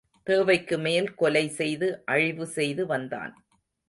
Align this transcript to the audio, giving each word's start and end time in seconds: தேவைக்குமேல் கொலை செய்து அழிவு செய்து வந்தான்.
தேவைக்குமேல் 0.27 1.09
கொலை 1.13 1.43
செய்து 1.49 2.05
அழிவு 2.05 2.47
செய்து 2.47 2.85
வந்தான். 2.85 3.33